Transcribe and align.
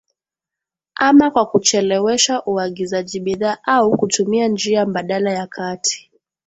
ama 0.95 1.31
kwa 1.31 1.45
kuchelewesha 1.45 2.43
uagizaji 2.45 3.19
bidhaa 3.19 3.57
au 3.63 3.97
kutumia 3.97 4.47
njia 4.47 4.85
mbadala 4.85 5.31
ya 5.33 5.47
kati 5.47 6.11